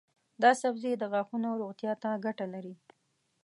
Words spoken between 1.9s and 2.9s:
ته ګټه لري.